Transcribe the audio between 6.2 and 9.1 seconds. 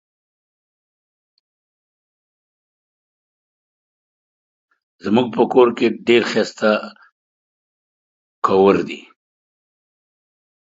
ښايسته کوور دي